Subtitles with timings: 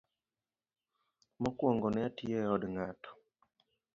[1.41, 3.11] Mokwongo ne otiyo e od ng'ato.